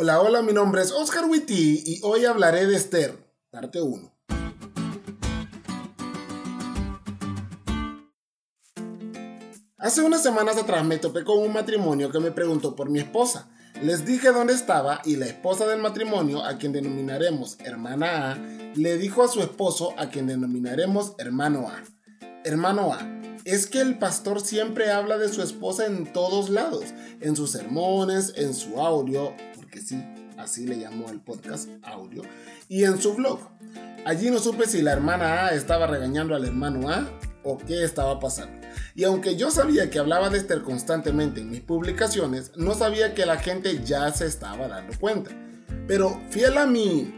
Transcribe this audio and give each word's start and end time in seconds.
Hola, 0.00 0.20
hola, 0.20 0.42
mi 0.42 0.52
nombre 0.52 0.80
es 0.80 0.92
Oscar 0.92 1.24
Witty 1.24 1.82
y 1.84 2.00
hoy 2.04 2.24
hablaré 2.24 2.68
de 2.68 2.76
Esther, 2.76 3.18
parte 3.50 3.82
1. 3.82 4.14
Hace 9.76 10.02
unas 10.02 10.22
semanas 10.22 10.56
atrás 10.56 10.84
me 10.84 10.98
topé 10.98 11.24
con 11.24 11.38
un 11.38 11.52
matrimonio 11.52 12.12
que 12.12 12.20
me 12.20 12.30
preguntó 12.30 12.76
por 12.76 12.90
mi 12.90 13.00
esposa. 13.00 13.50
Les 13.82 14.06
dije 14.06 14.28
dónde 14.28 14.52
estaba 14.52 15.02
y 15.04 15.16
la 15.16 15.26
esposa 15.26 15.66
del 15.66 15.82
matrimonio, 15.82 16.44
a 16.44 16.58
quien 16.58 16.70
denominaremos 16.70 17.58
hermana 17.58 18.30
A, 18.30 18.38
le 18.76 18.98
dijo 18.98 19.24
a 19.24 19.28
su 19.28 19.40
esposo, 19.40 19.94
a 19.98 20.10
quien 20.10 20.28
denominaremos 20.28 21.16
hermano 21.18 21.66
A. 21.66 21.82
Hermano 22.44 22.94
A, 22.94 23.00
es 23.44 23.66
que 23.66 23.80
el 23.80 23.98
pastor 23.98 24.42
siempre 24.42 24.92
habla 24.92 25.18
de 25.18 25.28
su 25.28 25.42
esposa 25.42 25.86
en 25.86 26.12
todos 26.12 26.50
lados, 26.50 26.84
en 27.20 27.34
sus 27.34 27.50
sermones, 27.50 28.34
en 28.36 28.54
su 28.54 28.80
audio, 28.80 29.34
sí, 29.80 30.02
así 30.36 30.66
le 30.66 30.78
llamó 30.78 31.10
el 31.10 31.20
podcast 31.20 31.68
audio, 31.82 32.22
y 32.68 32.84
en 32.84 33.00
su 33.00 33.14
blog. 33.14 33.40
Allí 34.04 34.30
no 34.30 34.38
supe 34.38 34.66
si 34.66 34.82
la 34.82 34.92
hermana 34.92 35.46
A 35.46 35.54
estaba 35.54 35.86
regañando 35.86 36.34
al 36.34 36.44
hermano 36.44 36.88
A 36.88 37.08
o 37.42 37.58
qué 37.58 37.84
estaba 37.84 38.20
pasando. 38.20 38.58
Y 38.94 39.04
aunque 39.04 39.36
yo 39.36 39.50
sabía 39.50 39.90
que 39.90 39.98
hablaba 39.98 40.30
de 40.30 40.38
Esther 40.38 40.62
constantemente 40.62 41.40
en 41.40 41.50
mis 41.50 41.60
publicaciones, 41.60 42.52
no 42.56 42.74
sabía 42.74 43.14
que 43.14 43.26
la 43.26 43.38
gente 43.38 43.82
ya 43.84 44.10
se 44.12 44.26
estaba 44.26 44.68
dando 44.68 44.98
cuenta. 44.98 45.30
Pero 45.86 46.20
fiel 46.30 46.58
a 46.58 46.66
mi 46.66 47.14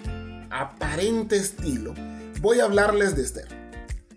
aparente 0.51 1.37
estilo, 1.37 1.95
voy 2.40 2.60
a 2.60 2.65
hablarles 2.65 3.16
de 3.16 3.23
Esther. 3.23 3.48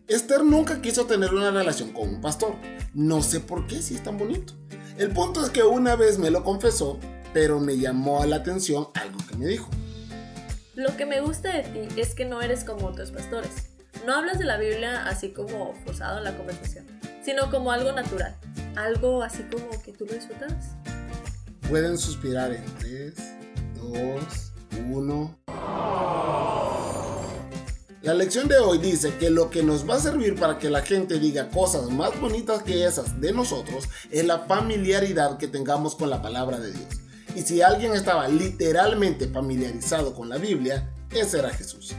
Esther 0.08 0.44
nunca 0.44 0.82
quiso 0.82 1.06
tener 1.06 1.34
una 1.34 1.52
relación 1.52 1.94
con 1.94 2.10
un 2.10 2.22
pastor. 2.22 2.56
No 2.94 3.22
sé 3.22 3.40
por 3.40 3.66
qué, 3.68 3.82
si 3.82 3.96
es 3.96 4.04
tan 4.04 4.18
bonito. 4.18 4.54
El 4.98 5.10
punto 5.10 5.44
es 5.44 5.50
que 5.50 5.64
una 5.64 5.96
vez 5.96 6.20
me 6.20 6.30
lo 6.30 6.44
confesó, 6.44 7.00
pero 7.34 7.60
me 7.60 7.78
llamó 7.78 8.24
la 8.26 8.38
atención 8.38 8.88
algo 8.94 9.18
que 9.28 9.36
me 9.36 9.48
dijo. 9.48 9.70
Lo 10.76 10.96
que 10.96 11.06
me 11.06 11.22
gusta 11.22 11.56
de 11.56 11.64
ti 11.64 12.02
es 12.02 12.16
que 12.16 12.26
no 12.26 12.42
eres 12.42 12.64
como 12.64 12.88
otros 12.88 13.12
pastores. 13.12 13.52
No 14.06 14.16
hablas 14.16 14.40
de 14.40 14.46
la 14.46 14.58
Biblia 14.58 15.06
así 15.08 15.30
como 15.30 15.74
forzado 15.86 16.18
en 16.18 16.24
la 16.24 16.36
conversación, 16.36 16.86
sino 17.24 17.50
como 17.50 17.72
algo 17.72 17.92
natural. 17.92 18.36
Algo 18.76 19.24
así 19.24 19.44
como 19.44 19.82
que 19.82 19.92
tú 19.92 20.06
lo 20.06 20.14
disfrutas. 20.14 20.76
Pueden 21.70 21.98
suspirar 21.98 22.52
en 22.52 22.66
3, 22.80 23.14
2, 23.76 24.54
1. 24.90 25.38
La 28.02 28.14
lección 28.14 28.50
de 28.50 28.58
hoy 28.58 28.80
dice 28.80 29.16
que 29.18 29.30
lo 29.30 29.50
que 29.50 29.64
nos 29.64 29.90
va 29.90 29.96
a 29.96 30.00
servir 30.00 30.36
para 30.36 30.60
que 30.60 30.70
la 30.70 30.82
gente 30.82 31.20
diga 31.20 31.50
cosas 31.50 31.90
más 31.90 32.20
bonitas 32.20 32.62
que 32.64 32.86
esas 32.86 33.22
de 33.22 33.32
nosotros 33.32 33.88
es 34.12 34.26
la 34.26 34.40
familiaridad 34.40 35.38
que 35.38 35.48
tengamos 35.48 35.96
con 35.96 36.10
la 36.10 36.22
palabra 36.22 36.60
de 36.60 36.74
Dios. 36.74 37.03
Y 37.36 37.42
si 37.42 37.62
alguien 37.62 37.94
estaba 37.94 38.28
literalmente 38.28 39.28
familiarizado 39.28 40.14
con 40.14 40.30
la 40.30 40.38
Biblia, 40.38 40.94
ese 41.10 41.40
era 41.40 41.50
Jesús. 41.50 41.94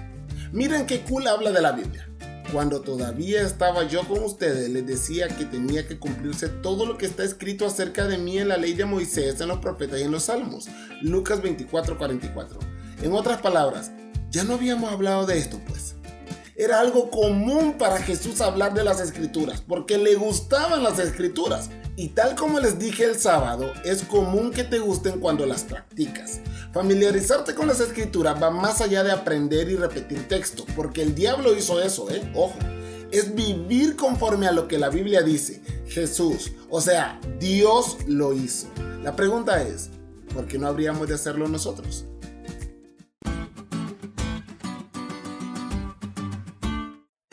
Miren 0.53 0.87
qué 0.87 1.03
cool 1.03 1.27
habla 1.27 1.51
de 1.51 1.61
la 1.61 1.73
Biblia. 1.73 2.09
Cuando 2.53 2.83
todavía 2.83 3.43
estaba 3.43 3.83
yo 3.85 4.07
con 4.07 4.23
ustedes, 4.23 4.69
les 4.69 4.87
decía 4.87 5.27
que 5.27 5.45
tenía 5.45 5.89
que 5.89 5.99
cumplirse 5.99 6.49
todo 6.49 6.87
lo 6.87 6.97
que 6.97 7.07
está 7.07 7.25
escrito 7.25 7.67
acerca 7.67 8.07
de 8.07 8.19
mí 8.19 8.39
en 8.39 8.47
la 8.49 8.57
ley 8.57 8.75
de 8.75 8.85
Moisés, 8.85 9.41
en 9.41 9.49
los 9.49 9.59
profetas 9.59 9.99
y 9.99 10.05
en 10.05 10.13
los 10.13 10.25
salmos. 10.25 10.69
Lucas 11.03 11.43
24:44. 11.43 12.59
En 13.03 13.13
otras 13.13 13.41
palabras, 13.41 13.91
ya 14.31 14.45
no 14.45 14.55
habíamos 14.55 14.93
hablado 14.93 15.27
de 15.27 15.39
esto, 15.39 15.61
pues. 15.67 15.74
Era 16.57 16.79
algo 16.79 17.11
común 17.11 17.75
para 17.79 17.99
Jesús 17.99 18.41
hablar 18.41 18.75
de 18.75 18.85
las 18.85 19.01
escrituras, 19.01 19.61
porque 19.67 19.99
le 19.99 20.15
gustaban 20.15 20.85
las 20.85 21.01
escrituras. 21.01 21.71
Y 21.97 22.11
tal 22.11 22.37
como 22.37 22.61
les 22.61 22.79
dije 22.79 23.05
el 23.05 23.19
sábado, 23.19 23.73
es 23.85 24.05
común 24.05 24.53
que 24.53 24.63
te 24.63 24.79
gusten 24.79 25.19
cuando 25.19 25.47
las 25.47 25.65
practicas. 25.65 26.41
Familiarizarte 26.73 27.57
con 27.57 27.67
las 27.67 27.81
escrituras 27.81 28.41
va 28.41 28.51
más 28.51 28.81
allá 28.81 29.03
de 29.03 29.11
aprender 29.11 29.69
y 29.69 29.75
repetir 29.75 30.29
texto, 30.29 30.65
porque 30.77 31.03
el 31.03 31.17
diablo 31.17 31.57
hizo 31.57 31.83
eso, 31.83 32.09
¿eh? 32.11 32.23
Ojo. 32.35 32.55
Es 33.11 33.35
vivir 33.35 33.97
conforme 33.97 34.47
a 34.47 34.53
lo 34.53 34.69
que 34.69 34.79
la 34.79 34.91
Biblia 34.91 35.23
dice. 35.23 35.61
Jesús, 35.89 36.53
o 36.71 36.81
sea, 36.81 37.21
Dios 37.41 37.97
lo 38.07 38.33
hizo. 38.33 38.69
La 39.03 39.17
pregunta 39.17 39.61
es, 39.63 39.91
¿por 40.33 40.47
qué 40.47 40.59
no 40.59 40.69
habríamos 40.69 41.09
de 41.09 41.15
hacerlo 41.15 41.49
nosotros? 41.49 42.07